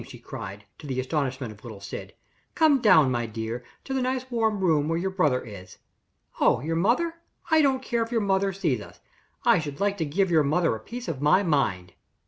she 0.07 0.17
cried, 0.17 0.65
to 0.79 0.87
the 0.87 0.99
astonishment 0.99 1.53
of 1.53 1.63
little 1.63 1.79
Syd. 1.79 2.15
"Come 2.55 2.81
down, 2.81 3.11
my 3.11 3.27
dear, 3.27 3.63
to 3.83 3.93
the 3.93 4.01
nice 4.01 4.25
warm 4.31 4.61
room 4.61 4.87
where 4.87 4.97
your 4.97 5.11
brother 5.11 5.43
is. 5.45 5.77
Oh, 6.39 6.59
your 6.59 6.75
mother? 6.75 7.17
I 7.51 7.61
don't 7.61 7.83
care 7.83 8.01
if 8.01 8.11
your 8.11 8.19
mother 8.21 8.51
sees 8.51 8.81
us; 8.81 8.99
I 9.45 9.59
should 9.59 9.79
like 9.79 9.97
to 9.99 10.05
give 10.05 10.31
your 10.31 10.43
mother 10.43 10.75
a 10.75 10.79
piece 10.79 11.07
of 11.07 11.21
my 11.21 11.43
mind. 11.43 11.93